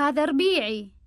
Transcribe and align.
هذا 0.00 0.24
ربيعي. 0.24 0.99